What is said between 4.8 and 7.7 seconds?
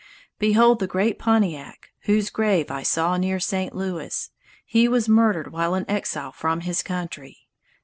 was murdered while an exile from his country!